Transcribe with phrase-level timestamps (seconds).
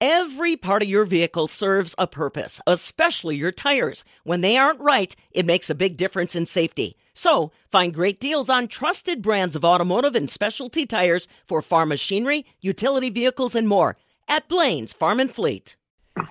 [0.00, 4.04] Every part of your vehicle serves a purpose, especially your tires.
[4.24, 6.98] When they aren't right, it makes a big difference in safety.
[7.14, 12.44] So, find great deals on trusted brands of automotive and specialty tires for farm machinery,
[12.60, 13.96] utility vehicles, and more
[14.28, 15.76] at Blaine's Farm and Fleet.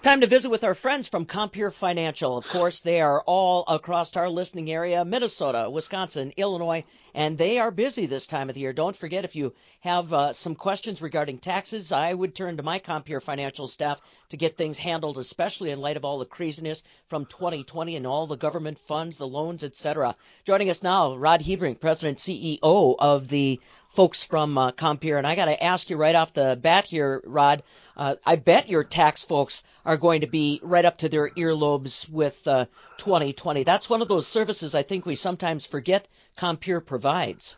[0.00, 2.36] Time to visit with our friends from Compeer Financial.
[2.36, 6.82] Of course, they are all across our listening area Minnesota, Wisconsin, Illinois,
[7.14, 8.72] and they are busy this time of the year.
[8.72, 12.78] Don't forget, if you have uh, some questions regarding taxes, I would turn to my
[12.78, 14.00] Compeer Financial staff
[14.30, 18.26] to get things handled, especially in light of all the craziness from 2020 and all
[18.26, 20.16] the government funds, the loans, etc.
[20.44, 25.18] Joining us now, Rod Hebrink, President CEO of the folks from uh, Compeer.
[25.18, 27.62] And I got to ask you right off the bat here, Rod.
[27.94, 32.08] Uh, I bet your tax folks are going to be right up to their earlobes
[32.08, 32.64] with uh,
[32.96, 33.64] 2020.
[33.64, 37.56] That's one of those services I think we sometimes forget Compeer provides.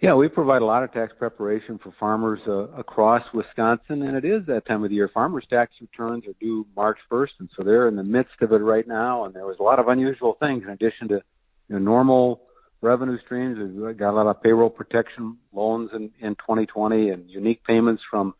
[0.00, 4.24] Yeah, we provide a lot of tax preparation for farmers uh, across Wisconsin, and it
[4.24, 5.08] is that time of the year.
[5.14, 8.56] Farmers' tax returns are due March 1st, and so they're in the midst of it
[8.56, 9.24] right now.
[9.24, 11.22] And there was a lot of unusual things in addition to
[11.68, 12.40] you know, normal
[12.80, 13.58] revenue streams.
[13.58, 18.34] We've got a lot of payroll protection loans in, in 2020 and unique payments from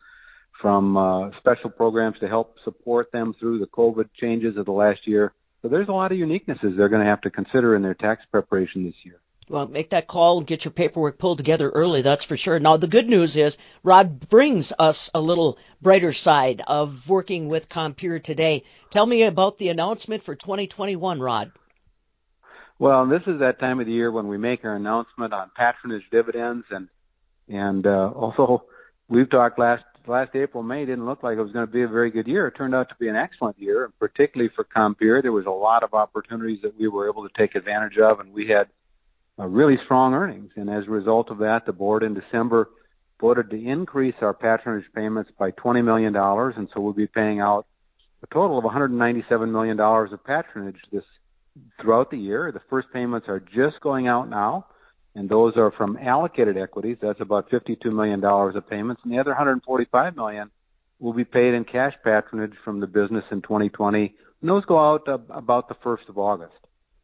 [0.61, 4.99] from uh, special programs to help support them through the COVID changes of the last
[5.05, 5.33] year.
[5.63, 8.21] So there's a lot of uniquenesses they're going to have to consider in their tax
[8.29, 9.19] preparation this year.
[9.49, 12.59] Well, make that call and get your paperwork pulled together early, that's for sure.
[12.59, 17.69] Now, the good news is Rod brings us a little brighter side of working with
[17.69, 18.63] Compeer today.
[18.89, 21.51] Tell me about the announcement for 2021, Rod.
[22.77, 26.03] Well, this is that time of the year when we make our announcement on patronage
[26.11, 26.89] dividends and
[27.47, 28.63] and uh, also
[29.09, 31.87] we've talked last last April, May didn't look like it was going to be a
[31.87, 32.47] very good year.
[32.47, 35.21] It turned out to be an excellent year, and particularly for Compeer.
[35.21, 38.33] There was a lot of opportunities that we were able to take advantage of, and
[38.33, 38.67] we had
[39.39, 40.51] uh, really strong earnings.
[40.55, 42.69] And as a result of that, the board in December
[43.19, 47.65] voted to increase our patronage payments by $20 million, and so we'll be paying out
[48.21, 51.03] a total of $197 million of patronage this
[51.81, 52.51] throughout the year.
[52.51, 54.65] The first payments are just going out now
[55.15, 56.97] and those are from allocated equities.
[57.01, 60.51] That's about $52 million of payments, and the other 145 million
[60.99, 64.15] will be paid in cash patronage from the business in 2020.
[64.41, 66.55] And those go out about the 1st of August.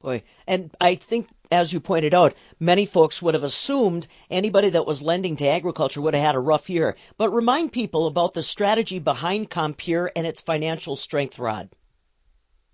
[0.01, 4.87] Boy, and I think, as you pointed out, many folks would have assumed anybody that
[4.87, 6.95] was lending to agriculture would have had a rough year.
[7.17, 11.69] But remind people about the strategy behind Compeer and its financial strength, Rod.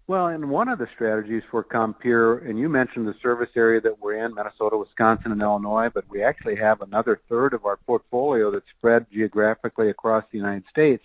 [0.07, 3.99] Well, and one of the strategies for Compeer, and you mentioned the service area that
[3.99, 8.51] we're in, Minnesota, Wisconsin, and Illinois, but we actually have another third of our portfolio
[8.51, 11.03] that's spread geographically across the United States.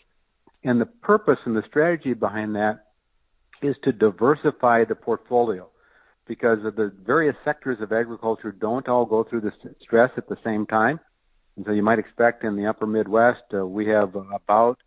[0.64, 2.88] And the purpose and the strategy behind that
[3.62, 5.70] is to diversify the portfolio
[6.28, 10.66] because the various sectors of agriculture don't all go through the stress at the same
[10.66, 11.00] time.
[11.56, 14.78] And so you might expect in the upper Midwest, uh, we have about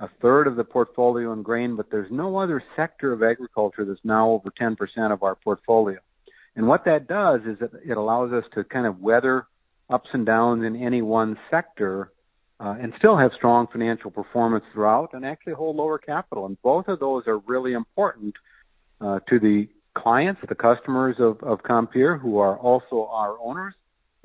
[0.00, 4.00] a third of the portfolio in grain, but there's no other sector of agriculture that's
[4.04, 4.76] now over 10%
[5.12, 5.98] of our portfolio.
[6.54, 9.46] And what that does is it, it allows us to kind of weather
[9.88, 12.12] ups and downs in any one sector
[12.58, 16.46] uh, and still have strong financial performance throughout and actually hold lower capital.
[16.46, 18.34] And both of those are really important
[19.00, 23.74] uh, to the clients, the customers of, of Compeer, who are also our owners.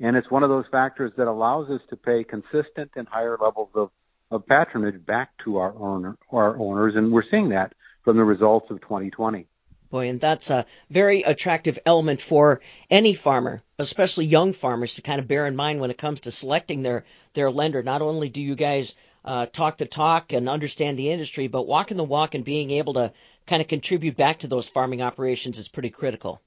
[0.00, 3.68] And it's one of those factors that allows us to pay consistent and higher levels
[3.74, 3.90] of
[4.32, 8.70] of patronage back to our owner, our owners, and we're seeing that from the results
[8.70, 9.46] of 2020.
[9.90, 15.20] Boy, and that's a very attractive element for any farmer, especially young farmers, to kind
[15.20, 17.04] of bear in mind when it comes to selecting their
[17.34, 17.82] their lender.
[17.82, 21.98] Not only do you guys uh, talk the talk and understand the industry, but walking
[21.98, 23.12] the walk and being able to
[23.46, 26.40] kind of contribute back to those farming operations is pretty critical.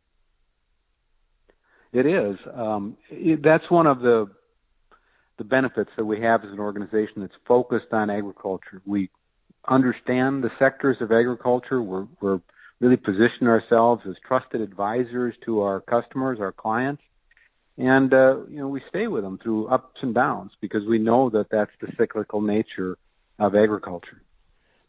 [1.93, 2.37] It is.
[2.51, 4.27] Um, it, that's one of the
[5.37, 8.81] the benefits that we have as an organization that's focused on agriculture.
[8.85, 9.09] We
[9.67, 11.81] understand the sectors of agriculture.
[11.81, 12.39] We're, we're
[12.79, 17.01] really positioning ourselves as trusted advisors to our customers, our clients,
[17.77, 21.29] and uh, you know we stay with them through ups and downs because we know
[21.29, 22.97] that that's the cyclical nature
[23.39, 24.21] of agriculture.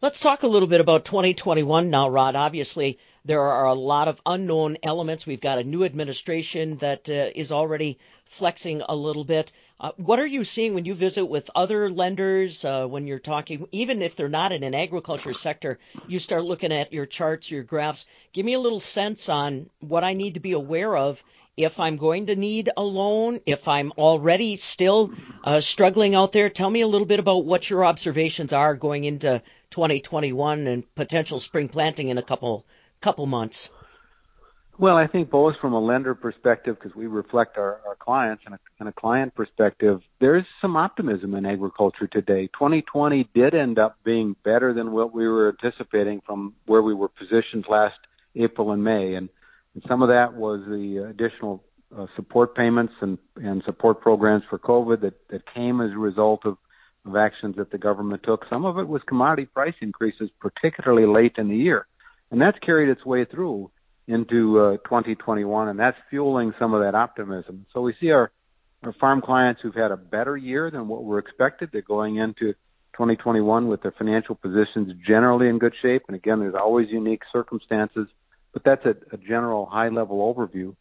[0.03, 2.37] Let's talk a little bit about 2021 now, Rod.
[2.37, 5.27] Obviously, there are a lot of unknown elements.
[5.27, 9.53] We've got a new administration that uh, is already flexing a little bit.
[9.81, 13.67] Uh, what are you seeing when you visit with other lenders, uh, when you're talking,
[13.73, 17.63] even if they're not in an agriculture sector, you start looking at your charts, your
[17.63, 18.05] graphs.
[18.35, 21.25] Give me a little sense on what I need to be aware of
[21.57, 25.13] if I'm going to need a loan, if I'm already still
[25.43, 26.51] uh, struggling out there.
[26.51, 31.41] Tell me a little bit about what your observations are going into 2021 and potential
[31.41, 32.67] spring planting in a couple
[33.01, 33.71] couple months.
[34.79, 38.55] Well, I think both from a lender perspective, because we reflect our, our clients, and
[38.55, 42.49] a, and a client perspective, there is some optimism in agriculture today.
[42.49, 47.09] 2020 did end up being better than what we were anticipating from where we were
[47.09, 47.97] positioned last
[48.35, 49.15] April and May.
[49.15, 49.31] And,
[49.77, 51.63] and some of that was the additional
[51.95, 56.47] uh, support payments and, and support programs for COVID that, that came as a result
[56.47, 56.57] of,
[57.05, 58.47] of actions that the government took.
[58.49, 61.87] Some of it was commodity price increases, particularly late in the year.
[62.31, 63.71] And that's carried its way through
[64.09, 67.67] into uh, 2021, and that's fueling some of that optimism.
[67.75, 68.33] So we see our,
[68.83, 71.69] our farm clients who've had a better year than what we're expected.
[71.71, 72.55] They're going into
[72.95, 76.05] 2021 with their financial positions generally in good shape.
[76.09, 78.09] And again, there's always unique circumstances,
[78.57, 80.75] but that's a, a general high level overview.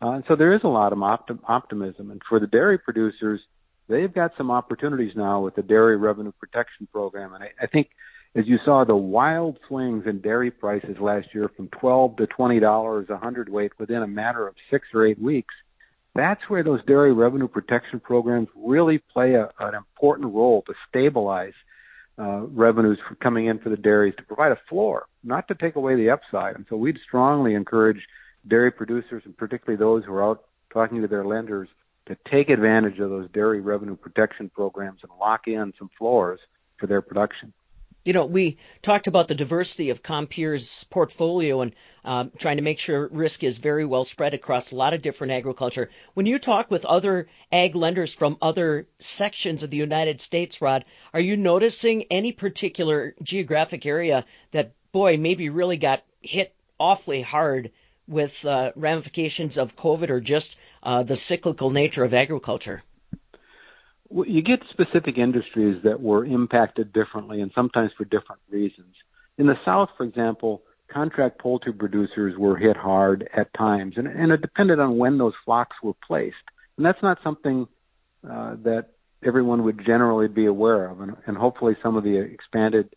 [0.00, 2.10] Uh, and so there is a lot of optim- optimism.
[2.10, 3.42] And for the dairy producers,
[3.90, 7.34] they've got some opportunities now with the Dairy Revenue Protection Program.
[7.34, 7.90] And I, I think
[8.34, 12.58] as you saw the wild swings in dairy prices last year from 12 to 20
[12.58, 15.54] dollars a hundredweight within a matter of six or eight weeks,
[16.14, 21.52] that's where those dairy revenue protection programs really play a, an important role to stabilize
[22.20, 25.76] uh, revenues for coming in for the dairies to provide a floor, not to take
[25.76, 26.54] away the upside.
[26.56, 28.00] And so we'd strongly encourage
[28.46, 31.68] dairy producers and particularly those who are out talking to their lenders
[32.06, 36.40] to take advantage of those dairy revenue protection programs and lock in some floors
[36.78, 37.52] for their production.
[38.02, 42.78] You know, we talked about the diversity of Compeer's portfolio and um, trying to make
[42.78, 45.90] sure risk is very well spread across a lot of different agriculture.
[46.14, 50.86] When you talk with other ag lenders from other sections of the United States, Rod,
[51.12, 57.70] are you noticing any particular geographic area that, boy, maybe really got hit awfully hard
[58.08, 62.82] with uh, ramifications of COVID or just uh, the cyclical nature of agriculture?
[64.10, 68.94] You get specific industries that were impacted differently and sometimes for different reasons.
[69.38, 70.62] In the South, for example,
[70.92, 75.32] contract poultry producers were hit hard at times, and, and it depended on when those
[75.44, 76.36] flocks were placed.
[76.76, 77.68] And that's not something
[78.28, 78.88] uh, that
[79.24, 81.00] everyone would generally be aware of.
[81.00, 82.94] And, and hopefully, some of the expanded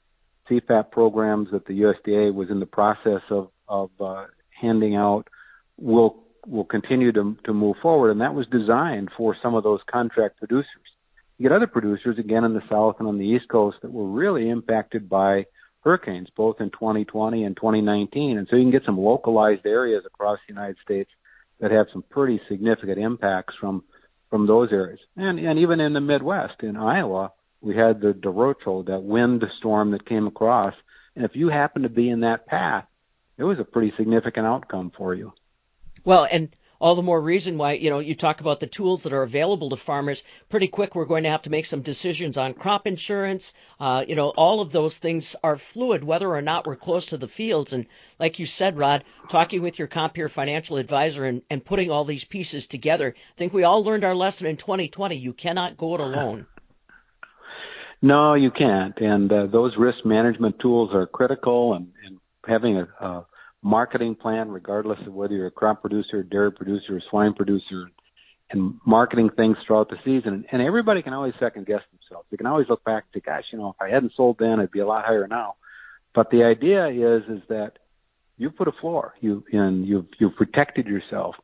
[0.49, 5.27] CFAP programs that the USDA was in the process of, of uh, handing out
[5.77, 8.11] will will continue to, to move forward.
[8.11, 10.67] And that was designed for some of those contract producers.
[11.37, 14.07] You get other producers, again in the South and on the East Coast, that were
[14.07, 15.45] really impacted by
[15.81, 18.37] hurricanes, both in 2020 and 2019.
[18.37, 21.09] And so you can get some localized areas across the United States
[21.59, 23.83] that have some pretty significant impacts from
[24.29, 24.99] from those areas.
[25.15, 27.31] And and even in the Midwest, in Iowa,
[27.61, 30.73] we had the derecho, that wind storm that came across.
[31.15, 32.85] And if you happen to be in that path,
[33.37, 35.33] it was a pretty significant outcome for you.
[36.03, 39.13] Well, and all the more reason why, you know, you talk about the tools that
[39.13, 40.23] are available to farmers.
[40.49, 43.53] Pretty quick, we're going to have to make some decisions on crop insurance.
[43.79, 47.17] Uh, you know, all of those things are fluid, whether or not we're close to
[47.17, 47.73] the fields.
[47.73, 47.85] And
[48.19, 52.23] like you said, Rod, talking with your Compeer financial advisor and, and putting all these
[52.25, 55.15] pieces together, I think we all learned our lesson in 2020.
[55.15, 56.47] You cannot go it alone.
[58.01, 58.97] No, you can't.
[58.97, 63.25] And uh, those risk management tools are critical, and, and having a, a
[63.63, 67.89] marketing plan, regardless of whether you're a crop producer, dairy producer, or swine producer,
[68.51, 70.45] and marketing things throughout the season.
[70.51, 72.27] And everybody can always second guess themselves.
[72.29, 74.71] They can always look back to, gosh, you know, if I hadn't sold then, I'd
[74.71, 75.55] be a lot higher now.
[76.13, 77.73] But the idea is, is that
[78.37, 81.35] you put a floor, you and you've you've protected yourself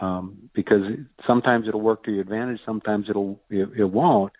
[0.00, 0.82] um, because
[1.26, 4.32] sometimes it'll work to your advantage, sometimes it'll it, it won't.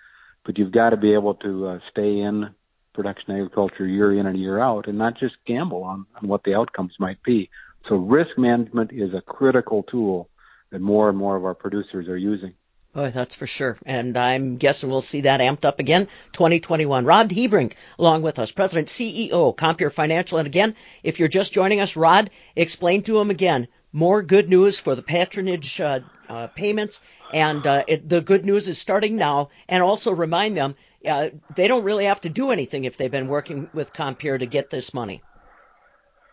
[0.44, 2.50] But you've got to be able to uh, stay in
[2.98, 6.52] production agriculture year in and year out and not just gamble on, on what the
[6.52, 7.48] outcomes might be.
[7.88, 10.28] So risk management is a critical tool
[10.70, 12.54] that more and more of our producers are using.
[12.92, 13.78] Boy, that's for sure.
[13.86, 17.04] And I'm guessing we'll see that amped up again 2021.
[17.04, 20.38] Rod Hebrink along with us, President CEO, Compeer Financial.
[20.38, 20.74] And again,
[21.04, 25.02] if you're just joining us, Rod, explain to him again more good news for the
[25.02, 27.00] patronage uh, uh, payments.
[27.32, 29.50] And uh, it, the good news is starting now.
[29.68, 30.74] And also remind them
[31.06, 34.46] uh, they don't really have to do anything if they've been working with Compeer to
[34.46, 35.22] get this money.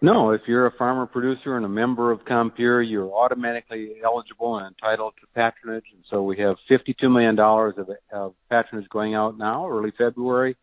[0.01, 4.67] No, if you're a farmer producer and a member of Compeer, you're automatically eligible and
[4.67, 5.86] entitled to patronage.
[5.93, 10.57] And so we have $52 million of, of patronage going out now, early February,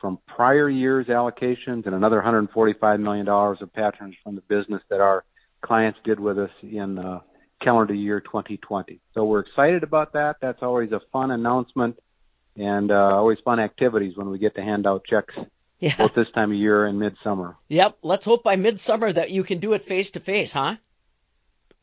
[0.00, 5.24] from prior year's allocations, and another $145 million of patronage from the business that our
[5.60, 7.20] clients did with us in uh,
[7.60, 9.00] calendar year 2020.
[9.14, 10.36] So we're excited about that.
[10.40, 11.98] That's always a fun announcement
[12.58, 15.34] and uh, always fun activities when we get to hand out checks
[15.78, 15.96] yeah.
[15.96, 17.56] both this time of year and midsummer.
[17.68, 17.98] Yep.
[18.02, 20.76] Let's hope by midsummer that you can do it face to face, huh?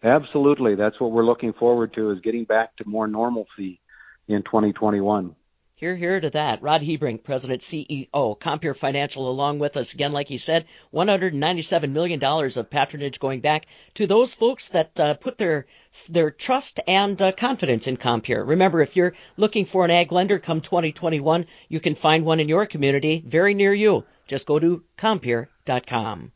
[0.03, 0.75] Absolutely.
[0.75, 3.79] That's what we're looking forward to is getting back to more normalcy
[4.27, 5.35] in 2021.
[5.77, 6.61] Here, here to that.
[6.61, 10.63] Rod Hebrink, President CEO, Compeer Financial, along with us again, like he said,
[10.93, 13.65] $197 million of patronage going back
[13.95, 15.65] to those folks that uh, put their
[16.07, 18.45] their trust and uh, confidence in Compeer.
[18.45, 22.47] Remember, if you're looking for an ag lender come 2021, you can find one in
[22.47, 24.05] your community very near you.
[24.27, 26.31] Just go to Compeer.com.